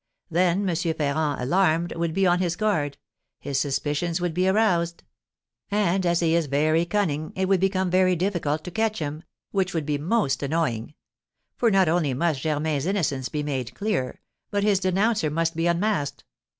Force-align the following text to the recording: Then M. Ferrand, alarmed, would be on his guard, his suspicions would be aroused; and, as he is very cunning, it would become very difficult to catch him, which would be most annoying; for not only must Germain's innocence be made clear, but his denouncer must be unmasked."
Then 0.31 0.67
M. 0.67 0.75
Ferrand, 0.75 1.39
alarmed, 1.43 1.95
would 1.95 2.11
be 2.11 2.25
on 2.25 2.39
his 2.39 2.55
guard, 2.55 2.97
his 3.39 3.59
suspicions 3.59 4.19
would 4.19 4.33
be 4.33 4.47
aroused; 4.47 5.03
and, 5.69 6.07
as 6.07 6.21
he 6.21 6.33
is 6.33 6.47
very 6.47 6.87
cunning, 6.87 7.31
it 7.35 7.47
would 7.47 7.59
become 7.59 7.91
very 7.91 8.15
difficult 8.15 8.63
to 8.63 8.71
catch 8.71 8.97
him, 8.97 9.21
which 9.51 9.75
would 9.75 9.85
be 9.85 9.99
most 9.99 10.41
annoying; 10.41 10.95
for 11.55 11.69
not 11.69 11.87
only 11.87 12.15
must 12.15 12.41
Germain's 12.41 12.87
innocence 12.87 13.29
be 13.29 13.43
made 13.43 13.75
clear, 13.75 14.19
but 14.49 14.63
his 14.63 14.79
denouncer 14.79 15.29
must 15.29 15.55
be 15.55 15.67
unmasked." 15.67 16.23